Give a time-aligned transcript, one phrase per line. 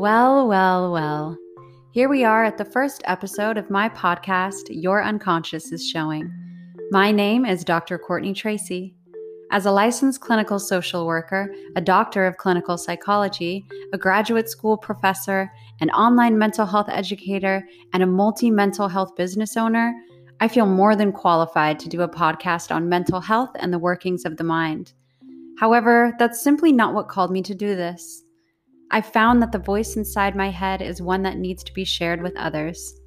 [0.00, 1.36] Well, well, well.
[1.90, 6.32] Here we are at the first episode of my podcast, Your Unconscious is Showing.
[6.90, 7.98] My name is Dr.
[7.98, 8.94] Courtney Tracy.
[9.50, 15.52] As a licensed clinical social worker, a doctor of clinical psychology, a graduate school professor,
[15.82, 17.62] an online mental health educator,
[17.92, 19.92] and a multi mental health business owner,
[20.40, 24.24] I feel more than qualified to do a podcast on mental health and the workings
[24.24, 24.94] of the mind.
[25.58, 28.24] However, that's simply not what called me to do this.
[28.92, 32.22] I found that the voice inside my head is one that needs to be shared
[32.22, 33.00] with others.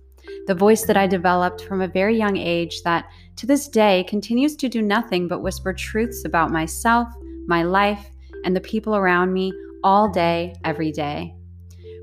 [0.47, 3.05] The voice that I developed from a very young age that,
[3.35, 7.09] to this day, continues to do nothing but whisper truths about myself,
[7.47, 8.09] my life,
[8.45, 9.51] and the people around me
[9.83, 11.35] all day, every day.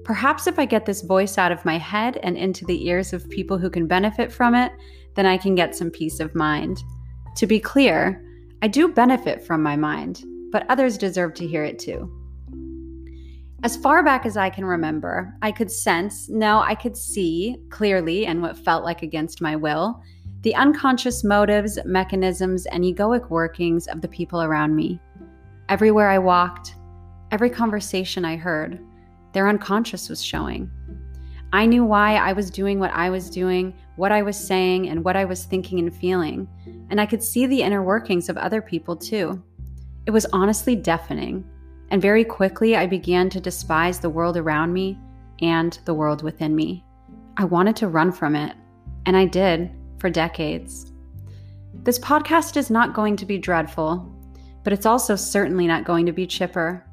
[0.05, 3.29] Perhaps if I get this voice out of my head and into the ears of
[3.31, 4.73] people who can benefit from it,
[5.15, 6.83] then I can get some peace of mind.
[7.37, 8.23] To be clear,
[8.61, 12.20] I do benefit from my mind, but others deserve to hear it too.
[13.63, 18.25] As far back as I can remember, I could sense, no, I could see clearly
[18.25, 20.03] and what felt like against my will,
[20.41, 24.99] the unconscious motives, mechanisms, and egoic workings of the people around me.
[25.69, 26.77] Everywhere I walked,
[27.33, 28.81] every conversation I heard,
[29.35, 30.71] their unconscious was showing.
[31.53, 35.05] I knew why I was doing what I was doing, what I was saying, and
[35.05, 36.49] what I was thinking and feeling,
[36.89, 39.43] and I could see the inner workings of other people too.
[40.07, 41.45] It was honestly deafening
[41.91, 44.99] and very quickly I began to despise the world around me
[45.41, 46.85] and the world within me.
[47.37, 48.55] I wanted to run from it,
[49.07, 50.93] and I did for decades.
[51.75, 54.07] This podcast is not going to be dreadful,
[54.63, 56.85] but it's also certainly not going to be chipper.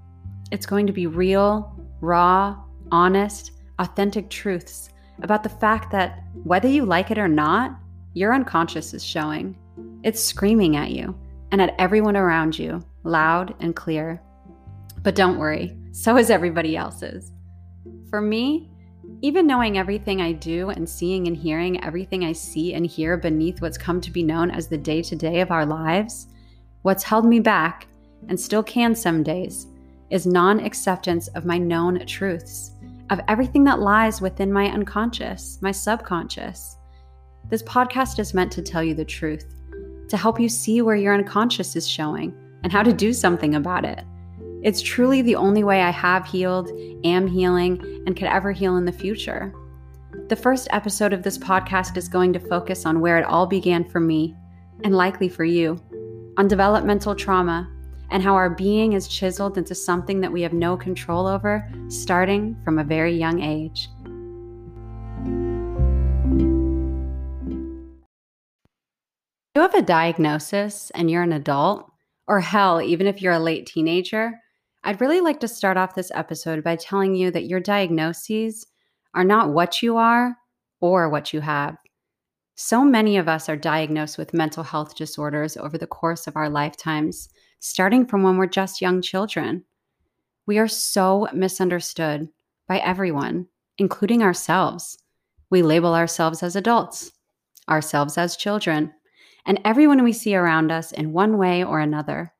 [0.52, 2.58] It's going to be real, raw,
[2.92, 4.90] honest, authentic truths
[5.22, 7.78] about the fact that whether you like it or not,
[8.14, 9.58] your unconscious is showing.
[10.04, 11.18] It's screaming at you
[11.52, 14.22] and at everyone around you, loud and clear.
[15.08, 17.32] But don't worry, so is everybody else's.
[18.10, 18.70] For me,
[19.22, 23.62] even knowing everything I do and seeing and hearing everything I see and hear beneath
[23.62, 26.28] what's come to be known as the day to day of our lives,
[26.82, 27.88] what's held me back,
[28.28, 29.68] and still can some days,
[30.10, 32.74] is non acceptance of my known truths,
[33.10, 36.76] of everything that lies within my unconscious, my subconscious.
[37.48, 39.46] This podcast is meant to tell you the truth,
[40.10, 43.86] to help you see where your unconscious is showing and how to do something about
[43.86, 44.04] it.
[44.64, 46.70] It's truly the only way I have healed,
[47.04, 49.54] am healing, and could ever heal in the future.
[50.30, 53.84] The first episode of this podcast is going to focus on where it all began
[53.84, 54.36] for me,
[54.84, 55.80] and likely for you,
[56.38, 57.72] on developmental trauma
[58.10, 62.56] and how our being is chiseled into something that we have no control over starting
[62.64, 63.90] from a very young age.
[69.58, 71.92] you have a diagnosis and you're an adult,
[72.28, 74.40] or hell, even if you're a late teenager,
[74.84, 78.66] I'd really like to start off this episode by telling you that your diagnoses
[79.14, 80.38] are not what you are
[80.80, 81.78] or what you have.
[82.56, 86.50] So many of us are diagnosed with mental health disorders over the course of our
[86.50, 87.30] lifetimes,
[87.60, 89.64] starting from when we're just young children.
[90.46, 92.30] We are so misunderstood
[92.68, 94.98] by everyone, including ourselves.
[95.50, 97.12] We label ourselves as adults,
[97.70, 98.94] ourselves as children,
[99.46, 102.34] and everyone we see around us in one way or another.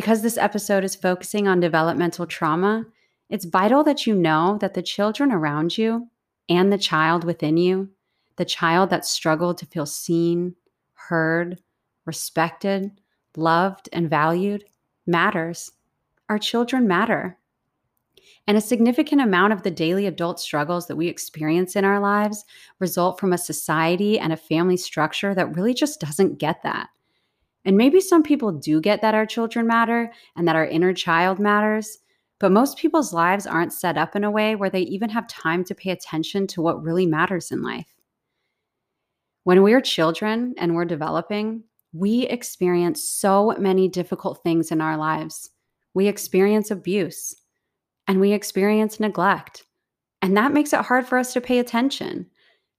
[0.00, 2.86] Because this episode is focusing on developmental trauma,
[3.28, 6.08] it's vital that you know that the children around you
[6.48, 7.90] and the child within you,
[8.36, 10.54] the child that struggled to feel seen,
[10.94, 11.58] heard,
[12.06, 12.98] respected,
[13.36, 14.64] loved, and valued,
[15.06, 15.70] matters.
[16.30, 17.36] Our children matter.
[18.46, 22.46] And a significant amount of the daily adult struggles that we experience in our lives
[22.78, 26.88] result from a society and a family structure that really just doesn't get that.
[27.64, 31.38] And maybe some people do get that our children matter and that our inner child
[31.38, 31.98] matters,
[32.38, 35.62] but most people's lives aren't set up in a way where they even have time
[35.64, 37.94] to pay attention to what really matters in life.
[39.44, 45.50] When we're children and we're developing, we experience so many difficult things in our lives.
[45.92, 47.34] We experience abuse
[48.06, 49.64] and we experience neglect.
[50.22, 52.26] And that makes it hard for us to pay attention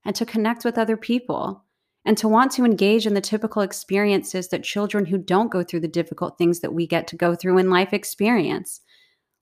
[0.04, 1.61] and to connect with other people
[2.04, 5.80] and to want to engage in the typical experiences that children who don't go through
[5.80, 8.80] the difficult things that we get to go through in life experience,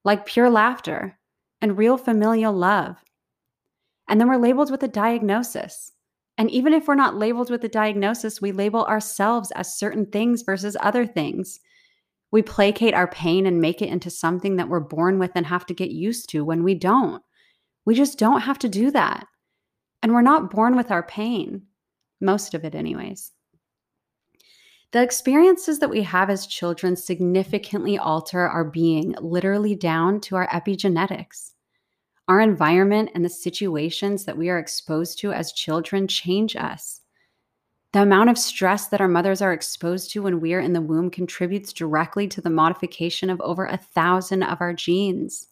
[0.05, 1.19] like pure laughter
[1.63, 2.97] and real familial love.
[4.09, 5.93] And then we're labeled with a diagnosis.
[6.37, 10.43] And even if we're not labeled with a diagnosis, we label ourselves as certain things
[10.43, 11.61] versus other things.
[12.31, 15.67] We placate our pain and make it into something that we're born with and have
[15.67, 17.23] to get used to when we don't.
[17.85, 19.27] We just don't have to do that.
[20.03, 21.63] And we're not born with our pain
[22.21, 23.33] most of it, anyways.
[24.93, 30.49] The experiences that we have as children significantly alter our being, literally down to our
[30.49, 31.53] epigenetics.
[32.27, 37.01] Our environment and the situations that we are exposed to as children change us.
[37.93, 40.81] The amount of stress that our mothers are exposed to when we are in the
[40.81, 45.49] womb contributes directly to the modification of over a thousand of our genes.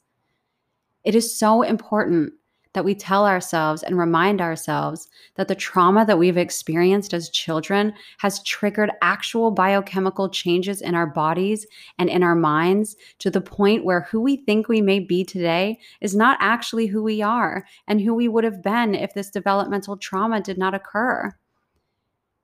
[1.05, 2.33] It is so important
[2.73, 7.93] that we tell ourselves and remind ourselves that the trauma that we've experienced as children
[8.19, 11.67] has triggered actual biochemical changes in our bodies
[11.99, 15.79] and in our minds to the point where who we think we may be today
[16.01, 19.97] is not actually who we are and who we would have been if this developmental
[19.97, 21.35] trauma did not occur.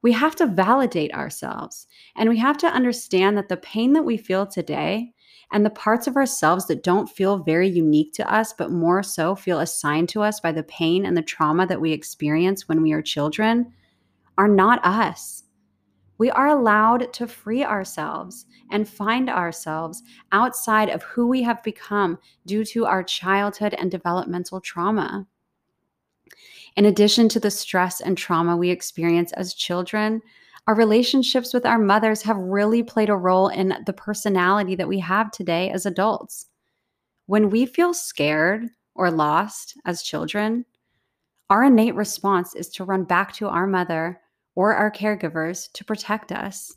[0.03, 4.19] We have to validate ourselves and we have to understand that the pain that we
[4.19, 5.13] feel today
[5.52, 9.35] and the parts of ourselves that don't feel very unique to us, but more so
[9.35, 12.93] feel assigned to us by the pain and the trauma that we experience when we
[12.93, 13.73] are children,
[14.37, 15.44] are not us.
[16.19, 20.02] We are allowed to free ourselves and find ourselves
[20.32, 25.26] outside of who we have become due to our childhood and developmental trauma.
[26.76, 30.23] In addition to the stress and trauma we experience as children,
[30.66, 34.99] our relationships with our mothers have really played a role in the personality that we
[35.00, 36.46] have today as adults.
[37.26, 40.64] When we feel scared or lost as children,
[41.50, 44.20] our innate response is to run back to our mother
[44.55, 46.72] or our caregivers to protect us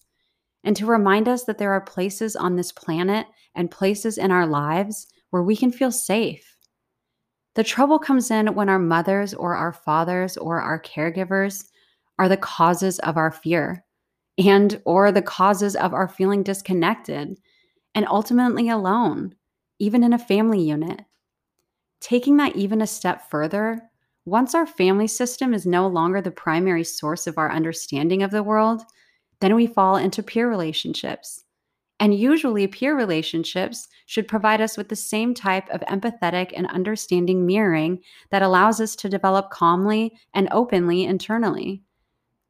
[0.63, 4.45] and to remind us that there are places on this planet and places in our
[4.45, 6.57] lives where we can feel safe.
[7.55, 11.65] The trouble comes in when our mothers or our fathers or our caregivers
[12.19, 13.83] are the causes of our fear
[14.37, 17.39] and or the causes of our feeling disconnected
[17.95, 19.35] and ultimately alone
[19.79, 21.01] even in a family unit
[21.99, 23.81] taking that even a step further
[24.25, 28.43] once our family system is no longer the primary source of our understanding of the
[28.43, 28.81] world
[29.39, 31.45] then we fall into peer relationships
[31.99, 37.45] and usually, peer relationships should provide us with the same type of empathetic and understanding
[37.45, 41.81] mirroring that allows us to develop calmly and openly internally.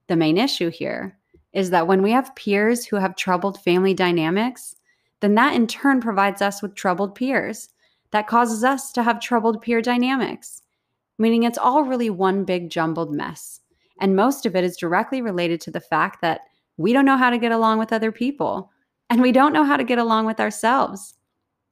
[0.07, 1.17] The main issue here
[1.53, 4.75] is that when we have peers who have troubled family dynamics,
[5.21, 7.69] then that in turn provides us with troubled peers.
[8.11, 10.61] That causes us to have troubled peer dynamics,
[11.17, 13.59] meaning it's all really one big jumbled mess.
[13.99, 16.41] And most of it is directly related to the fact that
[16.77, 18.71] we don't know how to get along with other people
[19.09, 21.15] and we don't know how to get along with ourselves.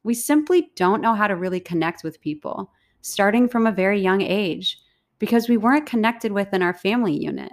[0.03, 2.71] We simply don't know how to really connect with people,
[3.01, 4.79] starting from a very young age,
[5.19, 7.51] because we weren't connected within our family unit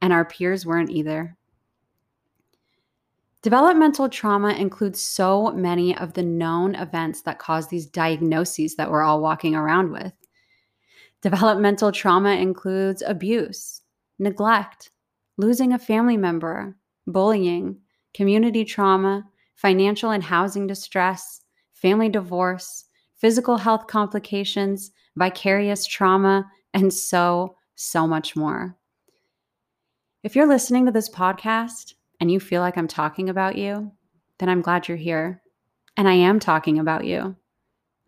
[0.00, 1.36] and our peers weren't either.
[3.42, 9.02] Developmental trauma includes so many of the known events that cause these diagnoses that we're
[9.02, 10.12] all walking around with.
[11.22, 13.82] Developmental trauma includes abuse,
[14.18, 14.90] neglect,
[15.36, 17.78] losing a family member, bullying,
[18.14, 19.24] community trauma,
[19.54, 21.40] financial and housing distress,
[21.74, 22.84] family divorce,
[23.16, 28.77] physical health complications, vicarious trauma, and so, so much more.
[30.24, 33.92] If you're listening to this podcast and you feel like I'm talking about you,
[34.38, 35.40] then I'm glad you're here.
[35.96, 37.36] And I am talking about you.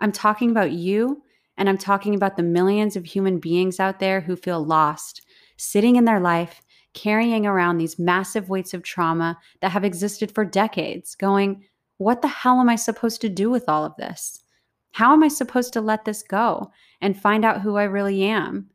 [0.01, 1.23] I'm talking about you,
[1.57, 5.23] and I'm talking about the millions of human beings out there who feel lost,
[5.57, 6.63] sitting in their life,
[6.95, 11.65] carrying around these massive weights of trauma that have existed for decades, going,
[11.99, 14.43] What the hell am I supposed to do with all of this?
[14.91, 18.69] How am I supposed to let this go and find out who I really am?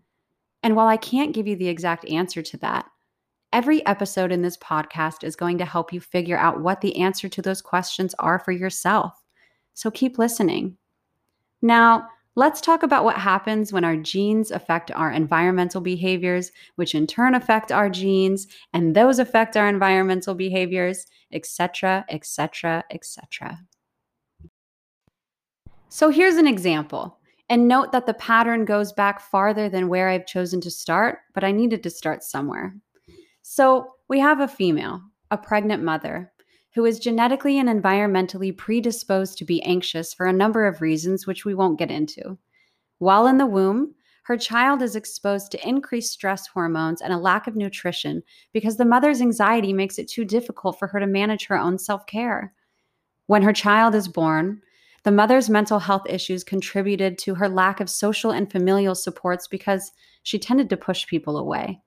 [0.63, 2.86] And while I can't give you the exact answer to that,
[3.55, 7.29] Every episode in this podcast is going to help you figure out what the answer
[7.29, 9.24] to those questions are for yourself.
[9.74, 10.75] So keep listening.
[11.62, 17.07] Now, let's talk about what happens when our genes affect our environmental behaviors, which in
[17.07, 23.57] turn affect our genes, and those affect our environmental behaviors, etc., etc., etc.
[25.88, 27.19] So here's an example.
[27.47, 31.45] And note that the pattern goes back farther than where I've chosen to start, but
[31.45, 32.75] I needed to start somewhere.
[33.48, 36.34] So we have a female, a pregnant mother,
[36.74, 41.46] who is genetically and environmentally predisposed to be anxious for a number of reasons, which
[41.46, 42.40] we won't get into.
[42.98, 47.46] While in the womb, her child is exposed to increased stress hormones and a lack
[47.46, 51.58] of nutrition because the mother's anxiety makes it too difficult for her to manage her
[51.58, 52.52] own self care.
[53.28, 54.60] When her child is born,
[55.04, 59.92] the mother's mental health issues contributed to her lack of social and familial supports because
[60.24, 61.84] she tended to push people away.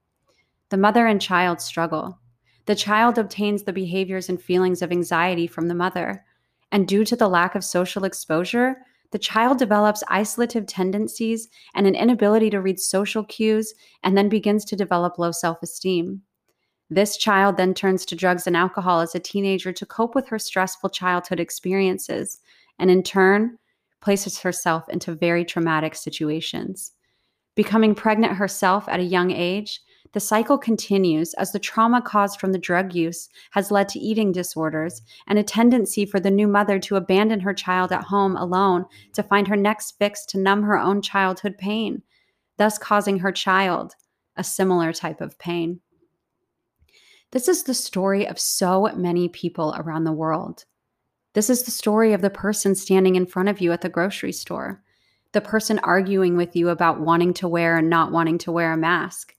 [0.70, 2.18] The mother and child struggle.
[2.66, 6.24] The child obtains the behaviors and feelings of anxiety from the mother.
[6.70, 8.76] And due to the lack of social exposure,
[9.10, 13.72] the child develops isolative tendencies and an inability to read social cues
[14.04, 16.22] and then begins to develop low self esteem.
[16.90, 20.38] This child then turns to drugs and alcohol as a teenager to cope with her
[20.38, 22.40] stressful childhood experiences,
[22.78, 23.58] and in turn,
[24.00, 26.92] places herself into very traumatic situations.
[27.54, 29.80] Becoming pregnant herself at a young age,
[30.12, 34.32] the cycle continues as the trauma caused from the drug use has led to eating
[34.32, 38.86] disorders and a tendency for the new mother to abandon her child at home alone
[39.12, 42.02] to find her next fix to numb her own childhood pain,
[42.56, 43.94] thus causing her child
[44.36, 45.80] a similar type of pain.
[47.30, 50.64] This is the story of so many people around the world.
[51.34, 54.32] This is the story of the person standing in front of you at the grocery
[54.32, 54.82] store,
[55.32, 58.78] the person arguing with you about wanting to wear and not wanting to wear a
[58.78, 59.34] mask,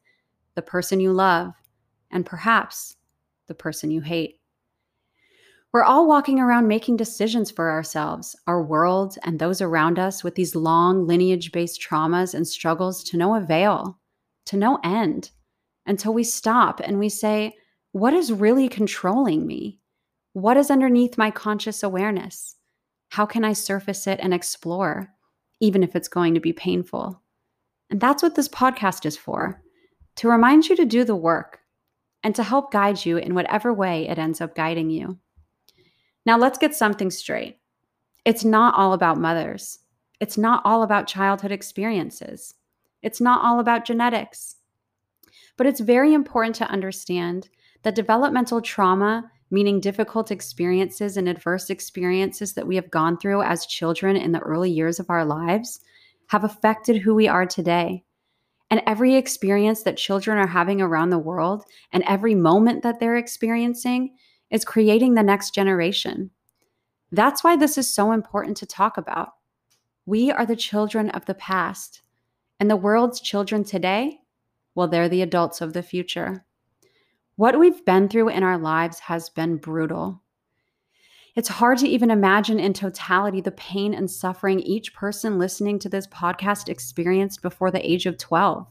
[0.60, 1.54] the person you love,
[2.12, 2.98] and perhaps
[3.48, 4.42] the person you hate.
[5.72, 10.36] We're all walking around making decisions for ourselves, our world, and those around us with
[10.36, 14.02] these long lineage based traumas and struggles to no avail,
[14.48, 15.32] to no end,
[15.86, 17.56] until we stop and we say,
[17.94, 19.80] what is really controlling me?
[20.34, 22.58] What is underneath my conscious awareness?
[23.12, 25.10] How can I surface it and explore,
[25.62, 27.22] even if it's going to be painful?
[27.90, 29.64] And that's what this podcast is for
[30.20, 31.62] to remind you to do the work
[32.24, 35.18] and to help guide you in whatever way it ends up guiding you.
[36.26, 37.60] Now, let's get something straight.
[38.26, 39.80] It's not all about mothers.
[40.20, 42.54] It's not all about childhood experiences.
[43.02, 44.58] It's not all about genetics.
[45.56, 47.48] But it's very important to understand
[47.84, 53.66] that developmental trauma, meaning difficult experiences and adverse experiences that we have gone through as
[53.66, 55.80] children in the early years of our lives,
[56.28, 58.04] have affected who we are today.
[58.72, 63.18] And every experience that children are having around the world and every moment that they're
[63.18, 64.16] experiencing
[64.52, 66.30] is creating the next generation.
[67.12, 69.30] That's why this is so important to talk about.
[70.06, 72.02] We are the children of the past,
[72.60, 74.20] and the world's children today,
[74.76, 76.46] well, they're the adults of the future.
[77.36, 80.22] What we've been through in our lives has been brutal.
[81.40, 85.88] It's hard to even imagine in totality the pain and suffering each person listening to
[85.88, 88.68] this podcast experienced before the age of 12.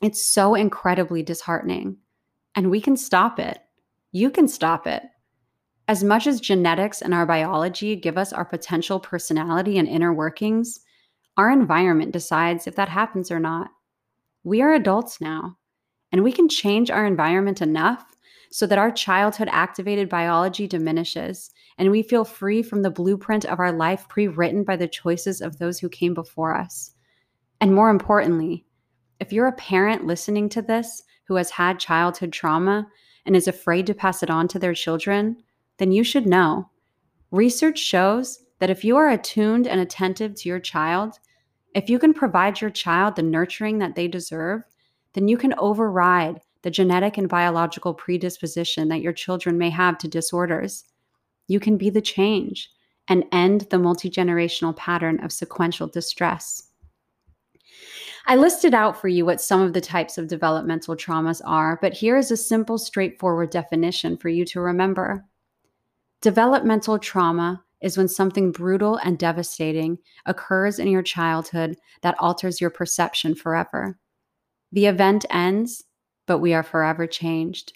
[0.00, 1.96] It's so incredibly disheartening.
[2.54, 3.58] And we can stop it.
[4.12, 5.02] You can stop it.
[5.88, 10.78] As much as genetics and our biology give us our potential personality and inner workings,
[11.36, 13.70] our environment decides if that happens or not.
[14.44, 15.56] We are adults now.
[16.12, 18.07] And we can change our environment enough
[18.50, 23.60] so that our childhood activated biology diminishes and we feel free from the blueprint of
[23.60, 26.94] our life pre written by the choices of those who came before us.
[27.60, 28.64] And more importantly,
[29.20, 32.86] if you're a parent listening to this who has had childhood trauma
[33.26, 35.36] and is afraid to pass it on to their children,
[35.78, 36.70] then you should know.
[37.30, 41.18] Research shows that if you are attuned and attentive to your child,
[41.74, 44.62] if you can provide your child the nurturing that they deserve,
[45.12, 50.08] then you can override the genetic and biological predisposition that your children may have to
[50.08, 50.84] disorders.
[51.46, 52.70] You can be the change
[53.08, 56.64] and end the multi generational pattern of sequential distress.
[58.26, 61.94] I listed out for you what some of the types of developmental traumas are, but
[61.94, 65.24] here is a simple, straightforward definition for you to remember.
[66.20, 72.70] Developmental trauma is when something brutal and devastating occurs in your childhood that alters your
[72.70, 73.98] perception forever.
[74.72, 75.84] The event ends,
[76.28, 77.72] but we are forever changed.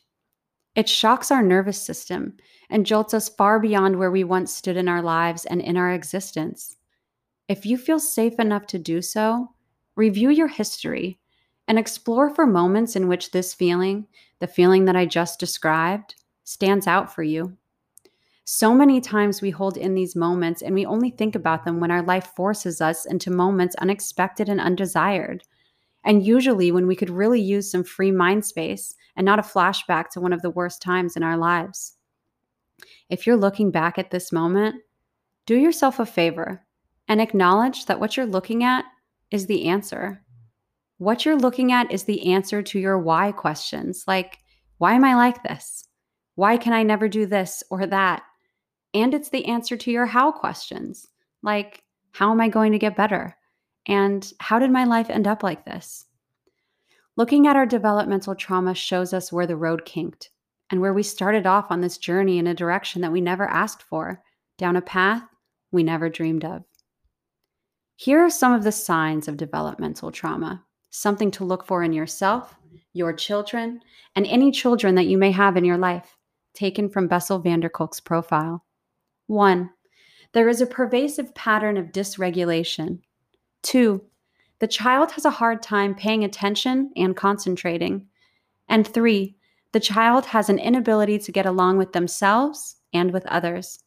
[0.77, 2.37] It shocks our nervous system
[2.71, 5.93] and jolts us far beyond where we once stood in our lives and in our
[5.93, 6.77] existence.
[7.49, 9.49] If you feel safe enough to do so,
[9.97, 11.19] review your history
[11.67, 14.07] and explore for moments in which this feeling,
[14.39, 17.57] the feeling that I just described, stands out for you.
[18.45, 21.91] So many times we hold in these moments and we only think about them when
[21.91, 25.45] our life forces us into moments unexpected and undesired
[26.05, 30.09] and usually when we could really use some free mind space and not a flashback
[30.11, 31.95] to one of the worst times in our lives.
[33.09, 34.77] If you're looking back at this moment,
[35.47, 36.65] do yourself a favor
[37.09, 38.85] and acknowledge that what you're looking at
[39.31, 40.23] is the answer.
[40.99, 44.39] What you're looking at is the answer to your why questions like,
[44.79, 45.85] why am I like this?
[46.35, 48.23] Why can I never do this or that?
[48.95, 51.07] And it's the answer to your how questions
[51.43, 51.83] like,
[52.13, 53.37] how am I going to get better?
[53.87, 56.07] And how did my life end up like this?
[57.17, 60.31] Looking at our developmental trauma shows us where the road kinked
[60.71, 63.83] and where we started off on this journey in a direction that we never asked
[63.83, 64.23] for,
[64.57, 65.23] down a path
[65.71, 66.65] we never dreamed of.
[67.97, 72.55] Here are some of the signs of developmental trauma, something to look for in yourself,
[72.95, 73.81] your children,
[74.17, 76.17] and any children that you may have in your life,
[76.55, 78.65] taken from Bessel van der Kolk's profile.
[79.27, 79.71] One,
[80.33, 83.01] there is a pervasive pattern of dysregulation
[83.63, 84.03] Two,
[84.59, 88.07] the child has a hard time paying attention and concentrating.
[88.69, 89.37] And three,
[89.73, 93.83] the child has an inability to get along with themselves and with others.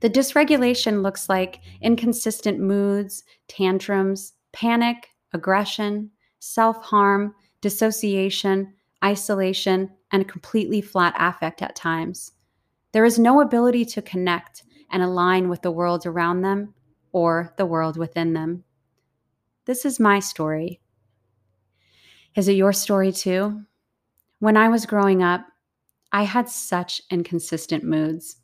[0.00, 8.72] The dysregulation looks like inconsistent moods, tantrums, panic, aggression, self harm, dissociation,
[9.04, 12.32] isolation, and completely flat affect at times.
[12.92, 16.74] There is no ability to connect and align with the world around them
[17.12, 18.64] or the world within them.
[19.66, 20.80] This is my story.
[22.36, 23.62] Is it your story too?
[24.38, 25.46] When I was growing up,
[26.12, 28.36] I had such inconsistent moods.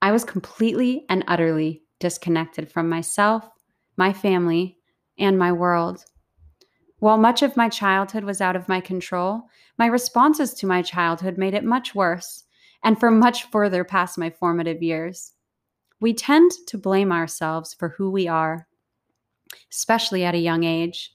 [0.00, 3.48] I was completely and utterly disconnected from myself,
[3.96, 4.78] my family,
[5.18, 6.04] and my world.
[6.98, 9.42] While much of my childhood was out of my control,
[9.78, 12.44] my responses to my childhood made it much worse
[12.84, 15.32] and for much further past my formative years.
[16.02, 18.66] We tend to blame ourselves for who we are,
[19.70, 21.12] especially at a young age.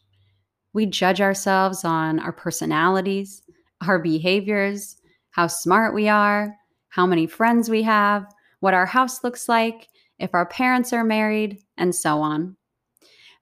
[0.71, 3.43] We judge ourselves on our personalities,
[3.85, 4.95] our behaviors,
[5.31, 6.55] how smart we are,
[6.87, 9.89] how many friends we have, what our house looks like,
[10.19, 12.55] if our parents are married, and so on.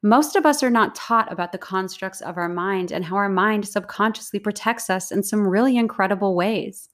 [0.01, 3.29] Most of us are not taught about the constructs of our mind and how our
[3.29, 6.89] mind subconsciously protects us in some really incredible ways.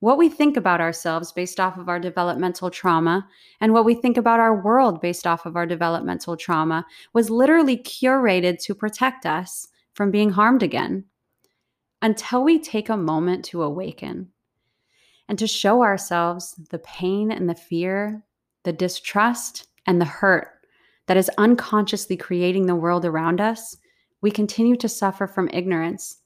[0.00, 3.26] What we think about ourselves based off of our developmental trauma
[3.60, 7.76] and what we think about our world based off of our developmental trauma was literally
[7.76, 11.04] curated to protect us from being harmed again
[12.00, 14.28] until we take a moment to awaken
[15.28, 18.24] and to show ourselves the pain and the fear,
[18.62, 20.48] the distrust and the hurt
[21.06, 23.76] that is unconsciously creating the world around us,
[24.20, 26.18] we continue to suffer from ignorance.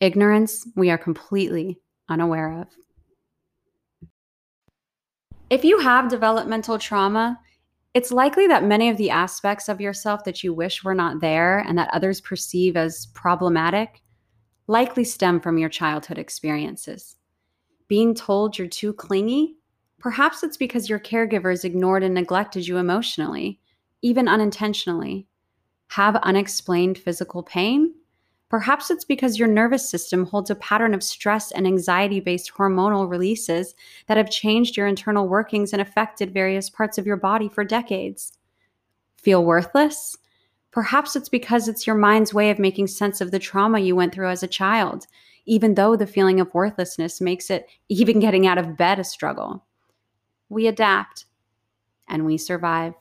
[0.00, 2.68] Ignorance we are completely unaware of.
[5.50, 7.38] If you have developmental trauma,
[7.92, 11.58] it's likely that many of the aspects of yourself that you wish were not there
[11.60, 14.02] and that others perceive as problematic
[14.66, 17.16] likely stem from your childhood experiences.
[17.86, 19.56] Being told you're too clingy,
[19.98, 23.60] perhaps it's because your caregivers ignored and neglected you emotionally,
[24.02, 25.28] even unintentionally.
[25.88, 27.94] Have unexplained physical pain?
[28.54, 33.10] Perhaps it's because your nervous system holds a pattern of stress and anxiety based hormonal
[33.10, 33.74] releases
[34.06, 38.38] that have changed your internal workings and affected various parts of your body for decades.
[39.16, 40.16] Feel worthless?
[40.70, 44.14] Perhaps it's because it's your mind's way of making sense of the trauma you went
[44.14, 45.08] through as a child,
[45.46, 49.64] even though the feeling of worthlessness makes it even getting out of bed a struggle.
[50.48, 51.24] We adapt
[52.08, 52.94] and we survive.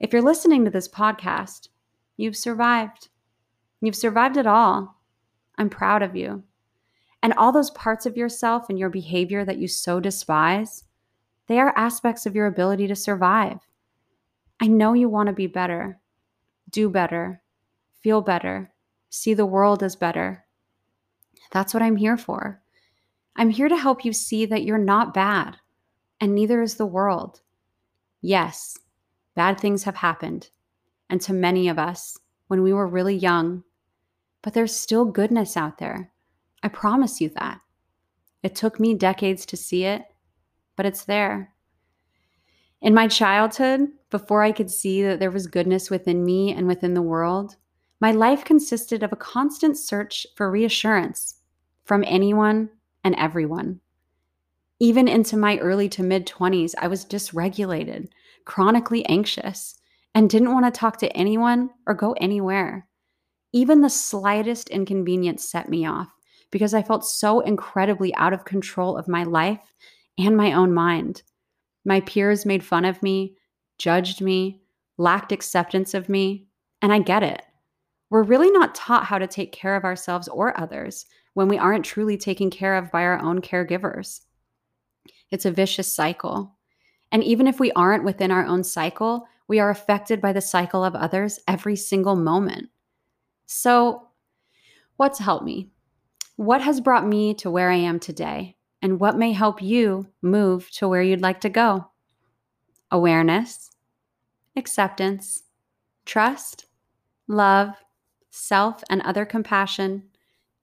[0.00, 1.68] If you're listening to this podcast,
[2.16, 3.08] you've survived.
[3.80, 4.96] You've survived it all.
[5.56, 6.42] I'm proud of you.
[7.22, 10.84] And all those parts of yourself and your behavior that you so despise,
[11.46, 13.58] they are aspects of your ability to survive.
[14.60, 15.98] I know you want to be better
[16.70, 17.40] do better,
[18.00, 18.72] feel better,
[19.10, 20.44] see the world as better.
[21.52, 22.60] That's what I'm here for.
[23.36, 25.56] I'm here to help you see that you're not bad,
[26.20, 27.40] and neither is the world.
[28.20, 28.76] Yes,
[29.34, 30.50] bad things have happened,
[31.08, 33.62] and to many of us when we were really young,
[34.42, 36.10] but there's still goodness out there.
[36.62, 37.60] I promise you that.
[38.42, 40.02] It took me decades to see it,
[40.76, 41.52] but it's there.
[42.80, 46.94] In my childhood, before I could see that there was goodness within me and within
[46.94, 47.56] the world,
[48.00, 51.40] my life consisted of a constant search for reassurance
[51.84, 52.70] from anyone
[53.02, 53.80] and everyone.
[54.80, 58.08] Even into my early to mid 20s, I was dysregulated,
[58.44, 59.80] chronically anxious,
[60.14, 62.87] and didn't want to talk to anyone or go anywhere.
[63.52, 66.08] Even the slightest inconvenience set me off
[66.50, 69.60] because I felt so incredibly out of control of my life
[70.18, 71.22] and my own mind.
[71.84, 73.36] My peers made fun of me,
[73.78, 74.60] judged me,
[74.98, 76.46] lacked acceptance of me,
[76.82, 77.42] and I get it.
[78.10, 81.84] We're really not taught how to take care of ourselves or others when we aren't
[81.84, 84.20] truly taken care of by our own caregivers.
[85.30, 86.56] It's a vicious cycle.
[87.12, 90.84] And even if we aren't within our own cycle, we are affected by the cycle
[90.84, 92.68] of others every single moment.
[93.48, 94.08] So,
[94.96, 95.70] what's helped me?
[96.36, 98.58] What has brought me to where I am today?
[98.82, 101.90] and what may help you move to where you'd like to go.
[102.90, 103.70] Awareness,
[104.56, 105.42] acceptance,
[106.06, 106.66] trust,
[107.26, 107.74] love,
[108.30, 110.04] self and other compassion,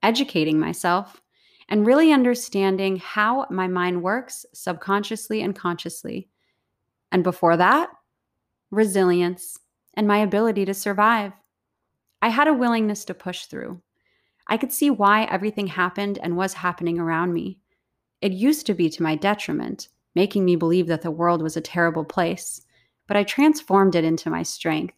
[0.02, 1.22] educating myself,
[1.68, 6.30] and really understanding how my mind works subconsciously and consciously.
[7.12, 7.90] And before that,
[8.72, 9.60] resilience
[9.96, 11.34] and my ability to survive.
[12.26, 13.84] I had a willingness to push through.
[14.48, 17.60] I could see why everything happened and was happening around me.
[18.20, 21.62] It used to be to my detriment, making me believe that the world was a
[21.62, 22.66] terrible place,
[23.06, 24.96] but I transformed it into my strength.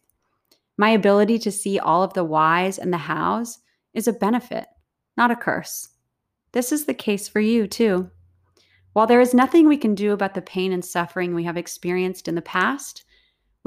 [0.78, 3.58] My ability to see all of the whys and the hows
[3.92, 4.64] is a benefit,
[5.18, 5.90] not a curse.
[6.52, 8.10] This is the case for you, too.
[8.94, 12.26] While there is nothing we can do about the pain and suffering we have experienced
[12.26, 13.04] in the past,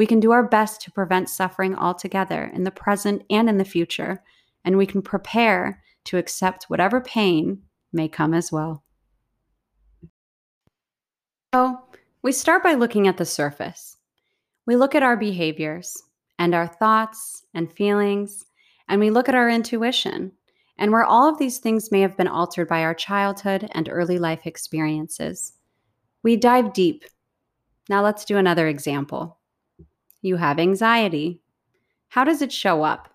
[0.01, 3.63] we can do our best to prevent suffering altogether in the present and in the
[3.63, 4.23] future,
[4.65, 7.61] and we can prepare to accept whatever pain
[7.93, 8.83] may come as well.
[11.53, 11.77] So,
[12.23, 13.95] we start by looking at the surface.
[14.65, 16.01] We look at our behaviors
[16.39, 18.43] and our thoughts and feelings,
[18.89, 20.31] and we look at our intuition
[20.79, 24.17] and where all of these things may have been altered by our childhood and early
[24.17, 25.53] life experiences.
[26.23, 27.05] We dive deep.
[27.87, 29.37] Now let's do another example.
[30.21, 31.41] You have anxiety.
[32.09, 33.09] How does it show up?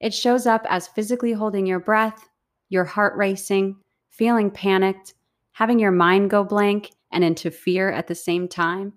[0.00, 2.28] It shows up as physically holding your breath,
[2.68, 3.76] your heart racing,
[4.10, 5.14] feeling panicked,
[5.52, 8.92] having your mind go blank and into fear at the same time,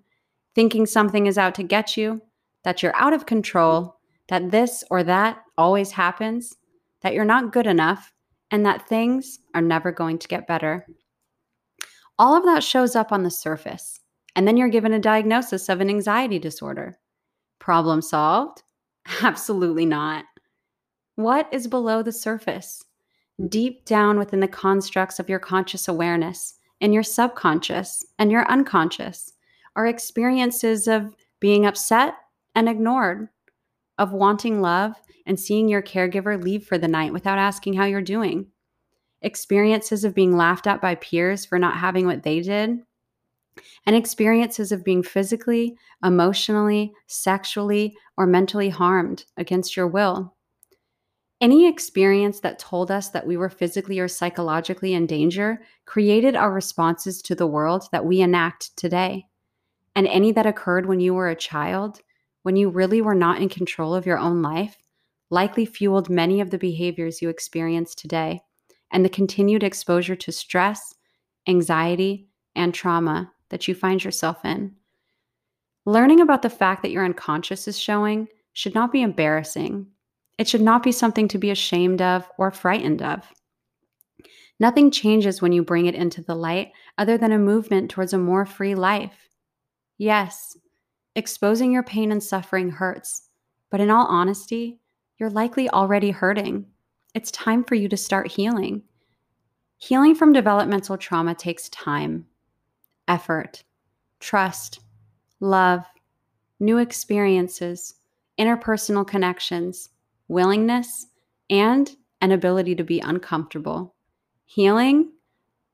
[0.54, 2.20] thinking something is out to get you,
[2.64, 3.96] that you're out of control,
[4.28, 6.56] that this or that always happens,
[7.00, 8.12] that you're not good enough,
[8.50, 10.86] and that things are never going to get better.
[12.18, 13.98] All of that shows up on the surface,
[14.36, 16.98] and then you're given a diagnosis of an anxiety disorder.
[17.62, 18.64] Problem solved?
[19.22, 20.24] Absolutely not.
[21.14, 22.82] What is below the surface?
[23.48, 29.34] Deep down within the constructs of your conscious awareness, in your subconscious and your unconscious,
[29.76, 32.14] are experiences of being upset
[32.56, 33.28] and ignored,
[33.96, 38.02] of wanting love and seeing your caregiver leave for the night without asking how you're
[38.02, 38.48] doing,
[39.20, 42.80] experiences of being laughed at by peers for not having what they did,
[43.86, 50.34] and experiences of being physically, emotionally, sexually, or mentally harmed against your will.
[51.40, 56.52] Any experience that told us that we were physically or psychologically in danger created our
[56.52, 59.26] responses to the world that we enact today.
[59.96, 62.00] And any that occurred when you were a child,
[62.44, 64.76] when you really were not in control of your own life,
[65.30, 68.40] likely fueled many of the behaviors you experience today
[68.92, 70.94] and the continued exposure to stress,
[71.48, 74.74] anxiety, and trauma that you find yourself in.
[75.84, 79.86] Learning about the fact that your unconscious is showing should not be embarrassing.
[80.38, 83.24] It should not be something to be ashamed of or frightened of.
[84.58, 88.18] Nothing changes when you bring it into the light other than a movement towards a
[88.18, 89.28] more free life.
[89.98, 90.56] Yes,
[91.14, 93.28] exposing your pain and suffering hurts,
[93.70, 94.80] but in all honesty,
[95.18, 96.66] you're likely already hurting.
[97.14, 98.82] It's time for you to start healing.
[99.76, 102.26] Healing from developmental trauma takes time,
[103.08, 103.64] effort,
[104.20, 104.80] trust,
[105.40, 105.84] love,
[106.60, 107.94] new experiences,
[108.38, 109.90] interpersonal connections,
[110.28, 111.06] willingness,
[111.50, 113.94] and an ability to be uncomfortable.
[114.44, 115.12] Healing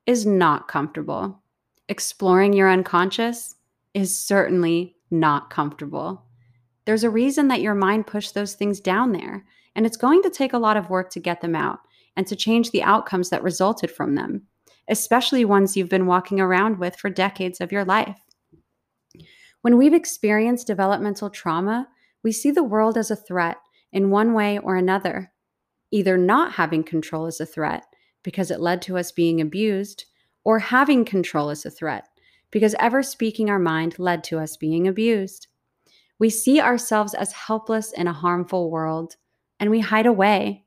[0.05, 1.41] is not comfortable.
[1.87, 3.55] Exploring your unconscious
[3.93, 6.23] is certainly not comfortable.
[6.85, 10.29] There's a reason that your mind pushed those things down there, and it's going to
[10.29, 11.79] take a lot of work to get them out
[12.15, 14.41] and to change the outcomes that resulted from them,
[14.89, 18.17] especially ones you've been walking around with for decades of your life.
[19.61, 21.87] When we've experienced developmental trauma,
[22.23, 23.57] we see the world as a threat
[23.91, 25.31] in one way or another.
[25.91, 27.85] Either not having control is a threat
[28.23, 30.05] because it led to us being abused,
[30.43, 32.07] or having control is a threat
[32.51, 35.47] because ever speaking our mind led to us being abused.
[36.19, 39.15] We see ourselves as helpless in a harmful world,
[39.59, 40.65] and we hide away,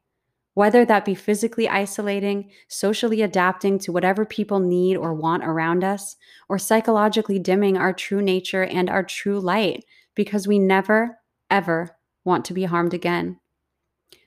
[0.54, 6.16] whether that be physically isolating, socially adapting to whatever people need or want around us,
[6.48, 9.84] or psychologically dimming our true nature and our true light
[10.14, 11.18] because we never,
[11.50, 13.38] ever want to be harmed again.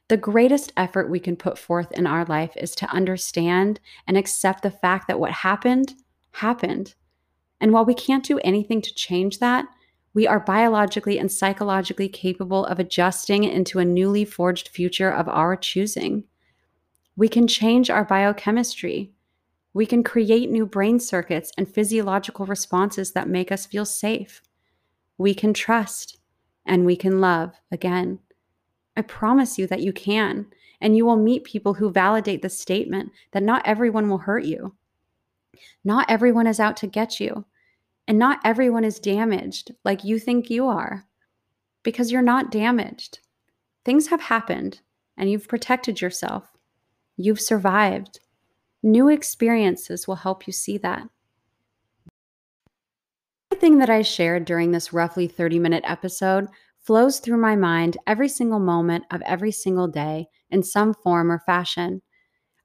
[0.07, 4.61] The greatest effort we can put forth in our life is to understand and accept
[4.61, 5.95] the fact that what happened,
[6.31, 6.93] happened.
[7.59, 9.65] And while we can't do anything to change that,
[10.15, 15.57] we are biologically and psychologically capable of adjusting into a newly forged future of our
[15.57, 16.23] choosing.
[17.17, 19.11] We can change our biochemistry.
[19.73, 24.41] We can create new brain circuits and physiological responses that make us feel safe.
[25.17, 26.17] We can trust
[26.65, 28.19] and we can love again.
[28.95, 30.45] I promise you that you can,
[30.79, 34.75] and you will meet people who validate the statement that not everyone will hurt you.
[35.83, 37.43] Not everyone is out to get you.
[38.07, 41.05] And not everyone is damaged like you think you are
[41.83, 43.19] because you're not damaged.
[43.83, 44.81] Things have happened
[45.17, 46.51] and you've protected yourself.
[47.17, 48.19] You've survived.
[48.83, 51.07] New experiences will help you see that.
[53.51, 56.47] Everything that I shared during this roughly 30 minute episode
[56.81, 61.39] flows through my mind every single moment of every single day in some form or
[61.39, 62.01] fashion.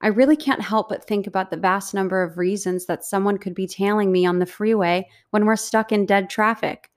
[0.03, 3.53] I really can't help but think about the vast number of reasons that someone could
[3.53, 6.89] be tailing me on the freeway when we're stuck in dead traffic.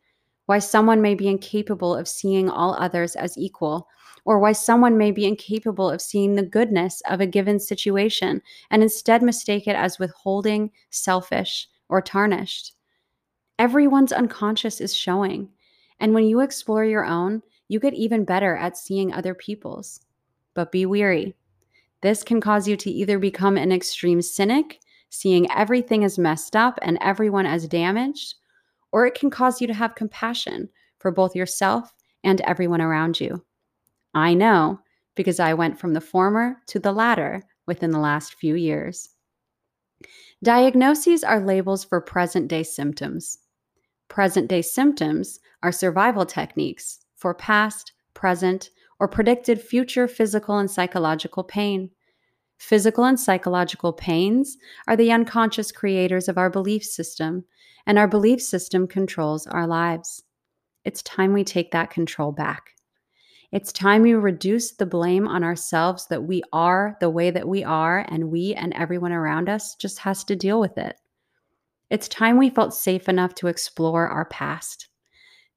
[0.47, 3.89] Why someone may be incapable of seeing all others as equal,
[4.25, 8.41] or why someone may be incapable of seeing the goodness of a given situation
[8.71, 12.75] and instead mistake it as withholding, selfish, or tarnished.
[13.59, 15.51] Everyone's unconscious is showing.
[16.01, 20.01] And when you explore your own, you get even better at seeing other people's.
[20.55, 21.35] But be weary.
[22.05, 26.79] This can cause you to either become an extreme cynic, seeing everything as messed up
[26.83, 28.35] and everyone as damaged,
[28.93, 33.43] or it can cause you to have compassion for both yourself and everyone around you.
[34.13, 34.81] I know
[35.15, 39.09] because I went from the former to the latter within the last few years.
[40.43, 43.39] Diagnoses are labels for present day symptoms.
[44.09, 51.45] Present day symptoms are survival techniques for past, present, or predicted future physical and psychological
[51.45, 51.91] pain.
[52.57, 57.45] Physical and psychological pains are the unconscious creators of our belief system,
[57.87, 60.23] and our belief system controls our lives.
[60.85, 62.71] It's time we take that control back.
[63.53, 67.63] It's time we reduce the blame on ourselves that we are the way that we
[67.63, 70.97] are, and we and everyone around us just has to deal with it.
[71.91, 74.89] It's time we felt safe enough to explore our past,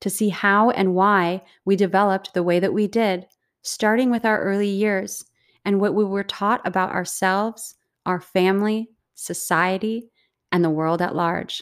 [0.01, 3.25] to see how and why we developed the way that we did,
[3.61, 5.25] starting with our early years
[5.65, 10.09] and what we were taught about ourselves, our family, society,
[10.51, 11.61] and the world at large.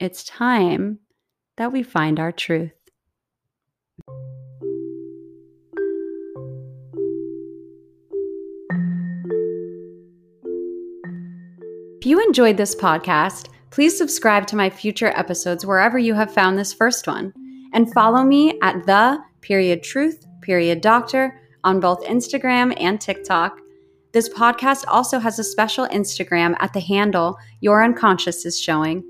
[0.00, 0.98] It's time
[1.56, 2.72] that we find our truth.
[11.98, 16.56] If you enjoyed this podcast, please subscribe to my future episodes wherever you have found
[16.56, 17.32] this first one,
[17.76, 23.58] and follow me at the period truth period doctor on both Instagram and TikTok.
[24.12, 29.04] This podcast also has a special Instagram at the handle Your Unconscious is Showing.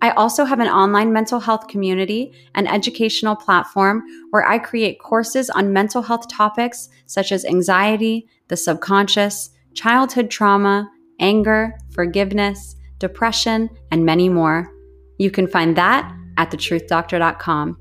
[0.00, 5.50] I also have an online mental health community and educational platform where I create courses
[5.50, 14.06] on mental health topics such as anxiety, the subconscious, childhood trauma, anger, forgiveness, depression, and
[14.06, 14.72] many more.
[15.18, 17.78] You can find that at thetruthdoctor.com.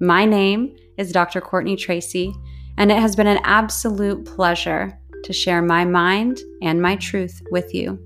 [0.00, 1.40] My name is Dr.
[1.40, 2.32] Courtney Tracy,
[2.76, 7.74] and it has been an absolute pleasure to share my mind and my truth with
[7.74, 7.98] you.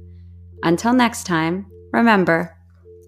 [0.63, 2.57] Until next time, remember,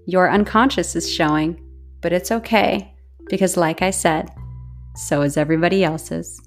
[0.06, 1.58] your unconscious is showing,
[2.02, 2.94] but it's okay
[3.30, 4.30] because, like I said,
[4.96, 6.43] so is everybody else's.